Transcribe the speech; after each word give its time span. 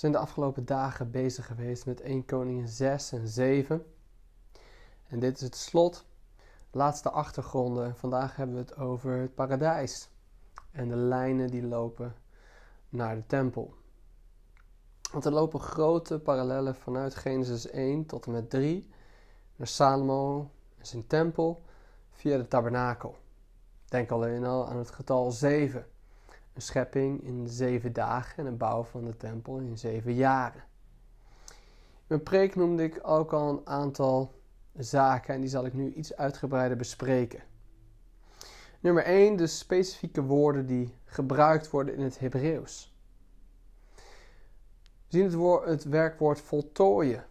zijn 0.00 0.12
de 0.12 0.18
afgelopen 0.18 0.64
dagen 0.64 1.10
bezig 1.10 1.46
geweest 1.46 1.86
met 1.86 2.00
1 2.00 2.24
Koningin 2.24 2.68
6 2.68 3.12
en 3.12 3.28
7. 3.28 3.86
En 5.06 5.18
dit 5.18 5.36
is 5.36 5.42
het 5.42 5.56
slot, 5.56 6.06
laatste 6.70 7.10
achtergronden. 7.10 7.96
Vandaag 7.96 8.36
hebben 8.36 8.56
we 8.56 8.60
het 8.62 8.76
over 8.76 9.12
het 9.12 9.34
paradijs 9.34 10.10
en 10.72 10.88
de 10.88 10.96
lijnen 10.96 11.50
die 11.50 11.66
lopen 11.66 12.14
naar 12.88 13.14
de 13.14 13.26
tempel. 13.26 13.74
Want 15.12 15.24
er 15.24 15.32
lopen 15.32 15.60
grote 15.60 16.18
parallellen 16.18 16.74
vanuit 16.74 17.14
Genesis 17.14 17.70
1 17.70 18.06
tot 18.06 18.26
en 18.26 18.32
met 18.32 18.50
3 18.50 18.90
naar 19.56 19.66
Salomo 19.66 20.50
en 20.78 20.86
zijn 20.86 21.06
tempel 21.06 21.62
via 22.10 22.36
de 22.36 22.48
tabernakel. 22.48 23.16
Denk 23.84 24.10
alleen 24.10 24.44
al 24.44 24.68
aan 24.68 24.78
het 24.78 24.90
getal 24.90 25.30
7. 25.30 25.86
Een 26.52 26.62
schepping 26.62 27.22
in 27.22 27.48
zeven 27.48 27.92
dagen 27.92 28.36
en 28.36 28.46
een 28.46 28.56
bouw 28.56 28.82
van 28.82 29.04
de 29.04 29.16
tempel 29.16 29.58
in 29.58 29.78
zeven 29.78 30.14
jaren. 30.14 30.62
In 31.46 32.06
mijn 32.06 32.22
preek 32.22 32.56
noemde 32.56 32.82
ik 32.82 33.00
ook 33.02 33.32
al 33.32 33.48
een 33.48 33.66
aantal 33.66 34.34
zaken 34.76 35.34
en 35.34 35.40
die 35.40 35.50
zal 35.50 35.64
ik 35.64 35.72
nu 35.72 35.92
iets 35.92 36.16
uitgebreider 36.16 36.76
bespreken. 36.76 37.42
Nummer 38.80 39.04
1, 39.04 39.36
de 39.36 39.46
specifieke 39.46 40.22
woorden 40.22 40.66
die 40.66 40.94
gebruikt 41.04 41.70
worden 41.70 41.94
in 41.94 42.02
het 42.02 42.18
Hebreeuws. 42.18 42.94
We 43.94 45.16
zien 45.16 45.24
het, 45.24 45.34
woord, 45.34 45.64
het 45.64 45.84
werkwoord 45.84 46.40
voltooien, 46.40 47.26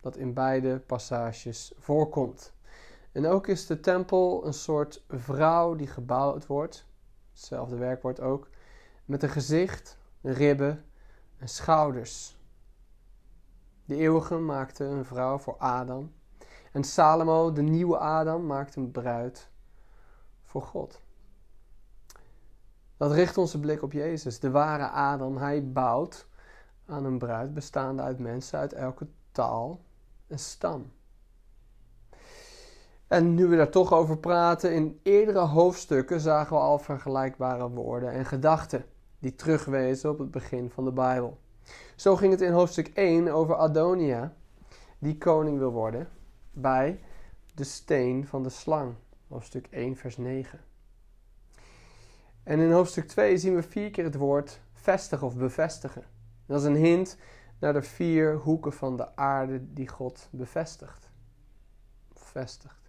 dat 0.00 0.16
in 0.16 0.34
beide 0.34 0.78
passages 0.78 1.72
voorkomt. 1.78 2.52
En 3.12 3.26
ook 3.26 3.46
is 3.46 3.66
de 3.66 3.80
tempel 3.80 4.46
een 4.46 4.54
soort 4.54 5.04
vrouw 5.08 5.74
die 5.74 5.86
gebouwd 5.86 6.46
wordt, 6.46 6.86
hetzelfde 7.36 7.76
werkwoord 7.76 8.20
ook, 8.20 8.48
met 9.04 9.22
een 9.22 9.28
gezicht, 9.28 9.98
ribben 10.20 10.84
en 11.38 11.48
schouders. 11.48 12.36
De 13.84 13.96
eeuwige 13.96 14.38
maakte 14.38 14.84
een 14.84 15.04
vrouw 15.04 15.38
voor 15.38 15.56
Adam. 15.56 16.12
En 16.72 16.84
Salomo, 16.84 17.52
de 17.52 17.62
nieuwe 17.62 17.98
Adam, 17.98 18.46
maakte 18.46 18.80
een 18.80 18.90
bruid 18.90 19.50
voor 20.44 20.62
God. 20.62 21.00
Dat 22.96 23.12
richt 23.12 23.38
onze 23.38 23.60
blik 23.60 23.82
op 23.82 23.92
Jezus, 23.92 24.40
de 24.40 24.50
ware 24.50 24.88
Adam. 24.88 25.36
Hij 25.36 25.72
bouwt 25.72 26.28
aan 26.86 27.04
een 27.04 27.18
bruid 27.18 27.54
bestaande 27.54 28.02
uit 28.02 28.18
mensen 28.18 28.58
uit 28.58 28.72
elke 28.72 29.06
taal 29.32 29.80
en 30.26 30.38
stam. 30.38 30.92
En 33.06 33.34
nu 33.34 33.46
we 33.46 33.56
daar 33.56 33.70
toch 33.70 33.92
over 33.92 34.18
praten, 34.18 34.74
in 34.74 35.00
eerdere 35.02 35.38
hoofdstukken 35.38 36.20
zagen 36.20 36.56
we 36.56 36.62
al 36.62 36.78
vergelijkbare 36.78 37.68
woorden 37.68 38.12
en 38.12 38.24
gedachten 38.24 38.84
die 39.18 39.34
terugwezen 39.34 40.10
op 40.10 40.18
het 40.18 40.30
begin 40.30 40.70
van 40.70 40.84
de 40.84 40.92
Bijbel. 40.92 41.38
Zo 41.96 42.16
ging 42.16 42.32
het 42.32 42.40
in 42.40 42.52
hoofdstuk 42.52 42.88
1 42.88 43.28
over 43.28 43.54
Adonia, 43.54 44.34
die 44.98 45.18
koning 45.18 45.58
wil 45.58 45.72
worden, 45.72 46.08
bij 46.52 47.00
de 47.54 47.64
steen 47.64 48.26
van 48.26 48.42
de 48.42 48.48
slang, 48.48 48.94
hoofdstuk 49.28 49.66
1, 49.70 49.96
vers 49.96 50.16
9. 50.16 50.60
En 52.42 52.58
in 52.58 52.72
hoofdstuk 52.72 53.08
2 53.08 53.38
zien 53.38 53.54
we 53.54 53.62
vier 53.62 53.90
keer 53.90 54.04
het 54.04 54.14
woord 54.14 54.60
vestigen 54.72 55.26
of 55.26 55.36
bevestigen. 55.36 56.04
Dat 56.46 56.60
is 56.60 56.66
een 56.66 56.76
hint 56.76 57.18
naar 57.58 57.72
de 57.72 57.82
vier 57.82 58.36
hoeken 58.36 58.72
van 58.72 58.96
de 58.96 59.16
aarde 59.16 59.72
die 59.72 59.88
God 59.88 60.28
bevestigt. 60.30 61.10
Vestigt. 62.14 62.85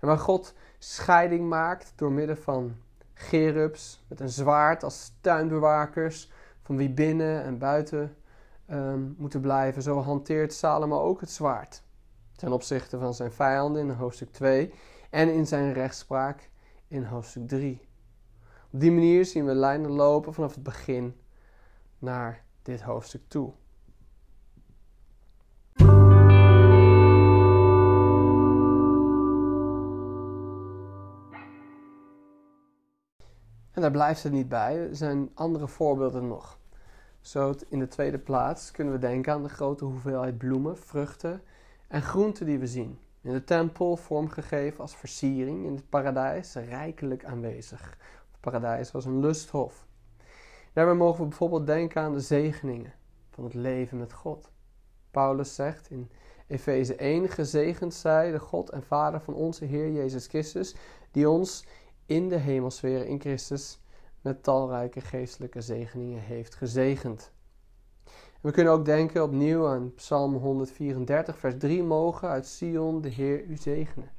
En 0.00 0.06
waar 0.06 0.18
God 0.18 0.54
scheiding 0.78 1.48
maakt 1.48 1.92
door 1.96 2.12
middel 2.12 2.36
van 2.36 2.76
gerubs 3.14 4.04
met 4.08 4.20
een 4.20 4.28
zwaard 4.28 4.82
als 4.82 5.12
tuinbewakers 5.20 6.30
van 6.62 6.76
wie 6.76 6.90
binnen 6.90 7.42
en 7.42 7.58
buiten 7.58 8.16
um, 8.70 9.14
moeten 9.18 9.40
blijven. 9.40 9.82
Zo 9.82 10.00
hanteert 10.00 10.52
Salomo 10.52 11.00
ook 11.00 11.20
het 11.20 11.30
zwaard 11.30 11.82
ten 12.36 12.52
opzichte 12.52 12.98
van 12.98 13.14
zijn 13.14 13.32
vijanden 13.32 13.82
in 13.82 13.90
hoofdstuk 13.90 14.32
2 14.32 14.74
en 15.10 15.32
in 15.32 15.46
zijn 15.46 15.72
rechtspraak 15.72 16.50
in 16.88 17.04
hoofdstuk 17.04 17.48
3. 17.48 17.88
Op 18.72 18.80
die 18.80 18.92
manier 18.92 19.24
zien 19.24 19.44
we 19.44 19.54
lijnen 19.54 19.90
lopen 19.90 20.34
vanaf 20.34 20.54
het 20.54 20.62
begin 20.62 21.20
naar 21.98 22.44
dit 22.62 22.82
hoofdstuk 22.82 23.22
toe. 23.28 23.52
Daar 33.88 33.96
blijft 33.96 34.22
het 34.22 34.32
niet 34.32 34.48
bij. 34.48 34.88
Er 34.88 34.96
zijn 34.96 35.30
andere 35.34 35.68
voorbeelden 35.68 36.28
nog. 36.28 36.58
Zo 37.20 37.54
in 37.68 37.78
de 37.78 37.88
tweede 37.88 38.18
plaats 38.18 38.70
kunnen 38.70 38.92
we 38.92 38.98
denken 38.98 39.32
aan 39.32 39.42
de 39.42 39.48
grote 39.48 39.84
hoeveelheid 39.84 40.38
bloemen, 40.38 40.78
vruchten 40.78 41.42
en 41.88 42.02
groenten 42.02 42.46
die 42.46 42.58
we 42.58 42.66
zien. 42.66 42.98
In 43.20 43.32
de 43.32 43.44
tempel 43.44 43.96
vormgegeven 43.96 44.80
als 44.80 44.96
versiering, 44.96 45.66
in 45.66 45.74
het 45.74 45.88
paradijs 45.88 46.54
rijkelijk 46.54 47.24
aanwezig. 47.24 47.96
Het 48.30 48.40
paradijs 48.40 48.90
was 48.90 49.04
een 49.04 49.20
lusthof. 49.20 49.86
Daarbij 50.72 50.94
mogen 50.94 51.20
we 51.20 51.28
bijvoorbeeld 51.28 51.66
denken 51.66 52.02
aan 52.02 52.12
de 52.12 52.20
zegeningen 52.20 52.92
van 53.30 53.44
het 53.44 53.54
leven 53.54 53.98
met 53.98 54.12
God. 54.12 54.50
Paulus 55.10 55.54
zegt 55.54 55.90
in 55.90 56.10
Efeze 56.46 56.94
1: 56.94 57.28
Gezegend 57.28 57.94
zij 57.94 58.30
de 58.30 58.40
God 58.40 58.70
en 58.70 58.82
Vader 58.82 59.20
van 59.20 59.34
onze 59.34 59.64
Heer 59.64 59.92
Jezus 59.92 60.26
Christus, 60.26 60.74
die 61.10 61.30
ons 61.30 61.64
in 62.08 62.28
de 62.28 62.36
hemelsfeer 62.36 63.06
in 63.06 63.20
Christus 63.20 63.80
met 64.20 64.42
talrijke 64.42 65.00
geestelijke 65.00 65.60
zegeningen 65.60 66.20
heeft 66.20 66.54
gezegend. 66.54 67.32
En 68.04 68.40
we 68.40 68.50
kunnen 68.50 68.72
ook 68.72 68.84
denken 68.84 69.22
opnieuw 69.22 69.68
aan 69.68 69.94
Psalm 69.94 70.34
134, 70.34 71.38
vers 71.38 71.54
3: 71.58 71.82
Mogen 71.82 72.28
uit 72.28 72.46
Sion 72.46 73.00
de 73.00 73.08
Heer 73.08 73.44
u 73.44 73.56
zegenen, 73.56 74.10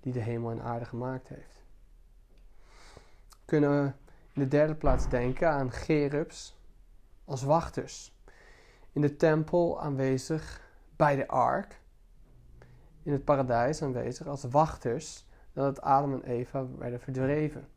die 0.00 0.12
de 0.12 0.20
hemel 0.20 0.50
en 0.50 0.62
aarde 0.62 0.84
gemaakt 0.84 1.28
heeft. 1.28 1.64
We 3.28 3.36
kunnen 3.44 3.96
in 4.32 4.42
de 4.42 4.48
derde 4.48 4.74
plaats 4.74 5.08
denken 5.08 5.50
aan 5.50 5.72
Gerubs 5.72 6.58
als 7.24 7.42
wachters. 7.42 8.18
In 8.92 9.00
de 9.00 9.16
tempel 9.16 9.80
aanwezig 9.80 10.70
bij 10.96 11.16
de 11.16 11.28
ark. 11.28 11.80
In 13.02 13.12
het 13.12 13.24
paradijs 13.24 13.82
aanwezig 13.82 14.26
als 14.26 14.44
wachters 14.44 15.28
dat 15.60 15.80
Adam 15.80 16.12
en 16.12 16.22
Eva 16.22 16.66
werden 16.78 17.00
verdreven. 17.00 17.68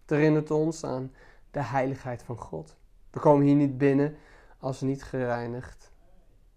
Het 0.00 0.10
herinnert 0.10 0.50
ons 0.50 0.84
aan 0.84 1.12
de 1.50 1.62
heiligheid 1.62 2.22
van 2.22 2.38
God. 2.38 2.76
We 3.10 3.20
komen 3.20 3.46
hier 3.46 3.54
niet 3.54 3.78
binnen 3.78 4.16
als 4.58 4.80
we 4.80 4.86
niet 4.86 5.02
gereinigd 5.02 5.92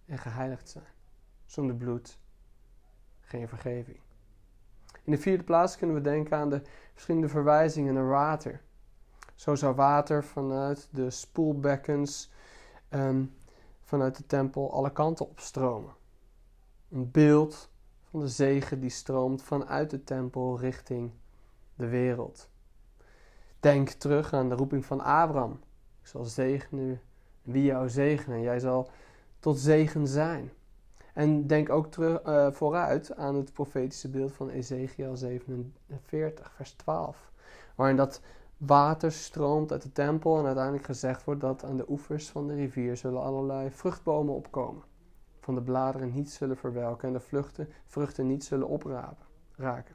en 0.06 0.18
geheiligd 0.18 0.68
zijn. 0.68 0.84
Zonder 1.46 1.76
bloed 1.76 2.18
geen 3.20 3.48
vergeving. 3.48 3.98
In 5.04 5.12
de 5.12 5.18
vierde 5.18 5.44
plaats 5.44 5.76
kunnen 5.76 5.96
we 5.96 6.02
denken 6.02 6.36
aan 6.36 6.50
de 6.50 6.62
verschillende 6.92 7.28
verwijzingen 7.28 7.94
naar 7.94 8.08
water. 8.08 8.60
Zo 9.34 9.54
zou 9.54 9.74
water 9.74 10.24
vanuit 10.24 10.88
de 10.90 11.10
spoelbekkens 11.10 12.30
um, 12.90 13.34
vanuit 13.80 14.16
de 14.16 14.26
tempel 14.26 14.72
alle 14.72 14.92
kanten 14.92 15.28
opstromen. 15.28 15.94
Een 16.90 17.10
beeld 17.10 17.70
van 18.10 18.20
de 18.20 18.28
zegen 18.28 18.80
die 18.80 18.90
stroomt 18.90 19.42
vanuit 19.42 19.90
de 19.90 20.04
tempel 20.04 20.58
richting 20.58 21.10
de 21.74 21.88
wereld. 21.88 22.48
Denk 23.60 23.88
terug 23.88 24.32
aan 24.32 24.48
de 24.48 24.54
roeping 24.54 24.84
van 24.84 25.00
Abraham. 25.00 25.60
Ik 26.00 26.06
zal 26.06 26.24
zegenen 26.24 27.00
wie 27.42 27.64
jou 27.64 27.88
zegenen. 27.88 28.40
Jij 28.40 28.58
zal 28.58 28.90
tot 29.38 29.58
zegen 29.58 30.06
zijn. 30.06 30.50
En 31.14 31.46
denk 31.46 31.68
ook 31.70 31.90
terug, 31.90 32.26
uh, 32.26 32.50
vooruit 32.50 33.16
aan 33.16 33.34
het 33.34 33.52
profetische 33.52 34.08
beeld 34.08 34.32
van 34.32 34.48
Ezekiel 34.48 35.16
47, 35.16 36.52
vers 36.52 36.72
12. 36.72 37.30
Waarin 37.74 37.96
dat 37.96 38.20
water 38.56 39.12
stroomt 39.12 39.72
uit 39.72 39.82
de 39.82 39.92
tempel 39.92 40.38
en 40.38 40.44
uiteindelijk 40.44 40.84
gezegd 40.84 41.24
wordt 41.24 41.40
dat 41.40 41.64
aan 41.64 41.76
de 41.76 41.90
oevers 41.90 42.28
van 42.28 42.46
de 42.46 42.54
rivier 42.54 42.96
zullen 42.96 43.22
allerlei 43.22 43.70
vruchtbomen 43.70 44.34
opkomen 44.34 44.82
van 45.40 45.54
de 45.54 45.62
bladeren 45.62 46.12
niet 46.12 46.30
zullen 46.30 46.56
verwelken 46.56 47.08
en 47.08 47.14
de 47.14 47.20
vluchten, 47.20 47.68
vruchten 47.86 48.26
niet 48.26 48.44
zullen 48.44 48.68
oprapen, 48.68 49.26
raken. 49.56 49.94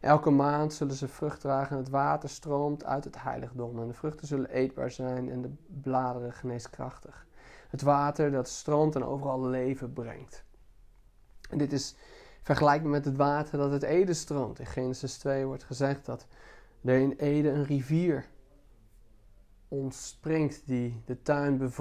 Elke 0.00 0.30
maand 0.30 0.74
zullen 0.74 0.94
ze 0.94 1.08
vrucht 1.08 1.40
dragen 1.40 1.76
en 1.76 1.82
het 1.82 1.92
water 1.92 2.28
stroomt 2.28 2.84
uit 2.84 3.04
het 3.04 3.22
heiligdom. 3.22 3.80
En 3.80 3.86
de 3.86 3.94
vruchten 3.94 4.26
zullen 4.26 4.50
eetbaar 4.50 4.90
zijn 4.90 5.30
en 5.30 5.42
de 5.42 5.50
bladeren 5.82 6.32
geneeskrachtig. 6.32 7.26
Het 7.68 7.82
water 7.82 8.30
dat 8.30 8.48
stroomt 8.48 8.94
en 8.94 9.04
overal 9.04 9.46
leven 9.46 9.92
brengt. 9.92 10.44
En 11.50 11.58
dit 11.58 11.72
is 11.72 11.96
vergelijkbaar 12.42 12.90
met 12.90 13.04
het 13.04 13.16
water 13.16 13.58
dat 13.58 13.72
uit 13.72 13.82
Ede 13.82 14.14
stroomt. 14.14 14.58
In 14.58 14.66
Genesis 14.66 15.18
2 15.18 15.46
wordt 15.46 15.64
gezegd 15.64 16.06
dat 16.06 16.26
er 16.84 16.98
in 16.98 17.12
Ede 17.12 17.50
een 17.50 17.64
rivier 17.64 18.26
ontspringt 19.68 20.66
die 20.66 21.02
de 21.04 21.22
tuin 21.22 21.72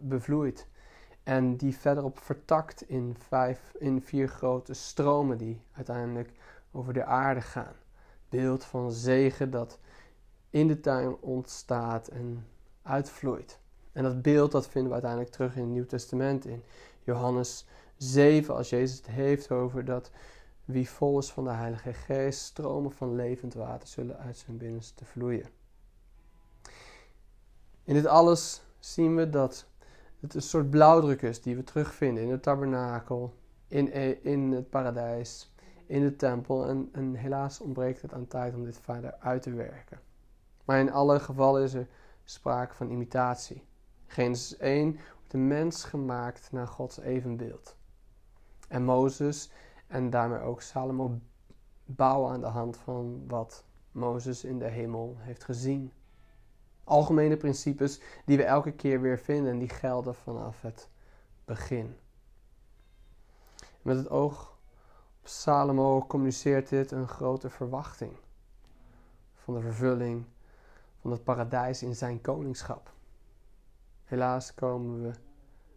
bevloeit. 0.00 0.68
En 1.28 1.56
die 1.56 1.76
verderop 1.76 2.18
vertakt 2.18 2.82
in, 2.82 3.16
vijf, 3.28 3.72
in 3.78 4.02
vier 4.02 4.28
grote 4.28 4.74
stromen 4.74 5.38
die 5.38 5.60
uiteindelijk 5.72 6.32
over 6.70 6.92
de 6.92 7.04
aarde 7.04 7.40
gaan. 7.40 7.72
Beeld 8.28 8.64
van 8.64 8.92
zegen 8.92 9.50
dat 9.50 9.78
in 10.50 10.68
de 10.68 10.80
tuin 10.80 11.16
ontstaat 11.20 12.08
en 12.08 12.46
uitvloeit. 12.82 13.58
En 13.92 14.02
dat 14.02 14.22
beeld 14.22 14.52
dat 14.52 14.68
vinden 14.68 14.88
we 14.88 14.92
uiteindelijk 14.92 15.32
terug 15.32 15.56
in 15.56 15.62
het 15.62 15.70
Nieuw 15.70 15.86
Testament 15.86 16.46
in 16.46 16.62
Johannes 17.04 17.66
7, 17.96 18.54
als 18.54 18.70
Jezus 18.70 18.96
het 18.96 19.06
heeft 19.06 19.50
over 19.50 19.84
dat 19.84 20.10
wie 20.64 20.88
vol 20.88 21.18
is 21.18 21.30
van 21.30 21.44
de 21.44 21.50
Heilige 21.50 21.92
Geest, 21.92 22.40
stromen 22.40 22.92
van 22.92 23.14
levend 23.14 23.54
water 23.54 23.88
zullen 23.88 24.18
uit 24.18 24.36
zijn 24.36 24.56
binnenste 24.56 25.04
vloeien. 25.04 25.48
In 27.84 27.94
dit 27.94 28.06
alles 28.06 28.62
zien 28.78 29.16
we 29.16 29.30
dat 29.30 29.66
het 30.20 30.34
een 30.34 30.42
soort 30.42 30.70
blauwdruk 30.70 31.22
is 31.22 31.42
die 31.42 31.56
we 31.56 31.64
terugvinden 31.64 32.22
in 32.22 32.30
het 32.30 32.42
tabernakel, 32.42 33.34
in, 33.68 33.92
in 34.22 34.52
het 34.52 34.70
paradijs, 34.70 35.52
in 35.86 36.02
de 36.02 36.16
tempel. 36.16 36.66
En, 36.66 36.88
en 36.92 37.14
helaas 37.14 37.60
ontbreekt 37.60 38.02
het 38.02 38.12
aan 38.12 38.26
tijd 38.26 38.54
om 38.54 38.64
dit 38.64 38.78
verder 38.78 39.14
uit 39.18 39.42
te 39.42 39.52
werken. 39.52 40.00
Maar 40.64 40.80
in 40.80 40.92
alle 40.92 41.20
gevallen 41.20 41.62
is 41.62 41.74
er 41.74 41.88
sprake 42.24 42.74
van 42.74 42.90
imitatie. 42.90 43.66
Genesis 44.06 44.56
1 44.56 44.90
wordt 44.92 45.30
de 45.30 45.38
mens 45.38 45.84
gemaakt 45.84 46.52
naar 46.52 46.66
Gods 46.66 47.00
evenbeeld. 47.00 47.76
En 48.68 48.84
Mozes 48.84 49.50
en 49.86 50.10
daarmee 50.10 50.40
ook 50.40 50.62
Salomo 50.62 51.18
bouwen 51.84 52.32
aan 52.32 52.40
de 52.40 52.46
hand 52.46 52.76
van 52.76 53.24
wat 53.26 53.64
Mozes 53.92 54.44
in 54.44 54.58
de 54.58 54.68
hemel 54.68 55.16
heeft 55.18 55.44
gezien. 55.44 55.92
Algemene 56.88 57.36
principes 57.36 58.00
die 58.24 58.36
we 58.36 58.44
elke 58.44 58.72
keer 58.72 59.00
weer 59.00 59.18
vinden 59.18 59.52
en 59.52 59.58
die 59.58 59.68
gelden 59.68 60.14
vanaf 60.14 60.62
het 60.62 60.88
begin. 61.44 61.96
Met 63.82 63.96
het 63.96 64.10
oog 64.10 64.58
op 65.20 65.28
Salomo 65.28 66.06
communiceert 66.06 66.68
dit 66.68 66.90
een 66.90 67.08
grote 67.08 67.50
verwachting 67.50 68.12
van 69.34 69.54
de 69.54 69.60
vervulling 69.60 70.24
van 71.00 71.10
het 71.10 71.24
paradijs 71.24 71.82
in 71.82 71.94
zijn 71.96 72.20
koningschap. 72.20 72.92
Helaas 74.04 74.54
komen 74.54 75.02
we 75.02 75.12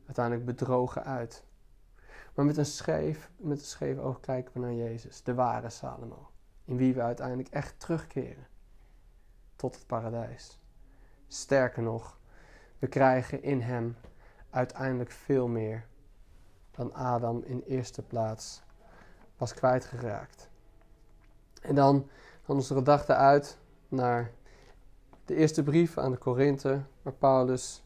uiteindelijk 0.05 0.45
bedrogen 0.45 1.03
uit. 1.03 1.43
Maar 2.35 2.45
met 2.45 2.57
een 2.57 2.65
scheef, 2.65 3.31
met 3.37 3.59
een 3.59 3.65
scheef 3.65 3.97
oog 3.97 4.19
kijken 4.19 4.53
we 4.53 4.59
naar 4.59 4.73
Jezus, 4.73 5.23
de 5.23 5.33
ware 5.33 5.69
Salomo, 5.69 6.29
in 6.65 6.77
wie 6.77 6.93
we 6.93 7.01
uiteindelijk 7.01 7.49
echt 7.49 7.79
terugkeren 7.79 8.47
tot 9.55 9.75
het 9.75 9.87
paradijs. 9.87 10.60
Sterker 11.33 11.83
nog, 11.83 12.19
we 12.79 12.87
krijgen 12.87 13.43
in 13.43 13.61
hem 13.61 13.95
uiteindelijk 14.49 15.11
veel 15.11 15.47
meer 15.47 15.85
dan 16.71 16.93
Adam 16.93 17.43
in 17.43 17.63
eerste 17.67 18.01
plaats 18.01 18.61
was 19.37 19.53
kwijtgeraakt. 19.53 20.49
En 21.61 21.75
dan 21.75 22.09
gaan 22.43 22.55
onze 22.55 22.73
gedachten 22.73 23.17
uit 23.17 23.57
naar 23.87 24.31
de 25.25 25.35
eerste 25.35 25.63
brief 25.63 25.97
aan 25.97 26.11
de 26.11 26.17
Korinthe, 26.17 26.81
waar 27.01 27.13
Paulus 27.13 27.83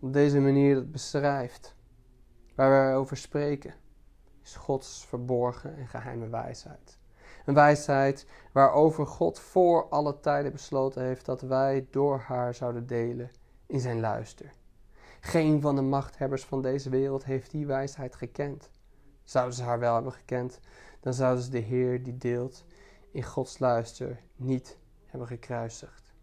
op 0.00 0.12
deze 0.12 0.40
manier 0.40 0.76
het 0.76 0.92
beschrijft, 0.92 1.74
waar 2.54 2.90
we 2.90 2.96
over 2.96 3.16
spreken, 3.16 3.74
is 4.42 4.56
Gods 4.56 5.06
verborgen 5.06 5.76
en 5.76 5.88
geheime 5.88 6.28
wijsheid. 6.28 6.98
Een 7.44 7.54
wijsheid 7.54 8.26
waarover 8.52 9.06
God 9.06 9.38
voor 9.38 9.88
alle 9.88 10.20
tijden 10.20 10.52
besloten 10.52 11.02
heeft 11.02 11.24
dat 11.24 11.40
wij 11.40 11.86
door 11.90 12.18
haar 12.18 12.54
zouden 12.54 12.86
delen 12.86 13.30
in 13.66 13.80
zijn 13.80 14.00
luister. 14.00 14.52
Geen 15.20 15.60
van 15.60 15.74
de 15.74 15.82
machthebbers 15.82 16.44
van 16.44 16.62
deze 16.62 16.90
wereld 16.90 17.24
heeft 17.24 17.50
die 17.50 17.66
wijsheid 17.66 18.14
gekend. 18.14 18.70
Zouden 19.22 19.54
ze 19.54 19.62
haar 19.62 19.78
wel 19.78 19.94
hebben 19.94 20.12
gekend, 20.12 20.60
dan 21.00 21.14
zouden 21.14 21.44
ze 21.44 21.50
de 21.50 21.58
Heer 21.58 22.02
die 22.02 22.16
deelt 22.16 22.64
in 23.10 23.22
Gods 23.22 23.58
luister 23.58 24.20
niet 24.36 24.78
hebben 25.06 25.28
gekruisigd. 25.28 26.14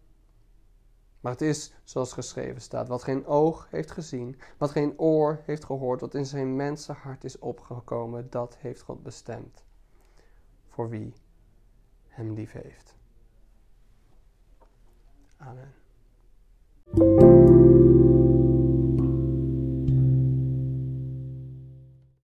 Maar 1.20 1.32
het 1.32 1.40
is, 1.40 1.74
zoals 1.84 2.12
geschreven 2.12 2.60
staat, 2.60 2.88
wat 2.88 3.02
geen 3.02 3.26
oog 3.26 3.66
heeft 3.70 3.90
gezien, 3.90 4.38
wat 4.58 4.70
geen 4.70 4.98
oor 4.98 5.40
heeft 5.44 5.64
gehoord, 5.64 6.00
wat 6.00 6.14
in 6.14 6.26
zijn 6.26 6.56
mensenhart 6.56 7.24
is 7.24 7.38
opgekomen, 7.38 8.30
dat 8.30 8.56
heeft 8.58 8.82
God 8.82 9.02
bestemd. 9.02 9.64
Voor 10.72 10.88
wie 10.88 11.12
hem 12.08 12.32
lief 12.32 12.52
heeft. 12.52 12.96
Amen. 15.36 15.81